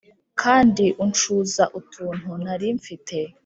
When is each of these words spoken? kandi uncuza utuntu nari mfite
kandi 0.41 0.85
uncuza 1.03 1.63
utuntu 1.79 2.29
nari 2.43 2.67
mfite 2.77 3.17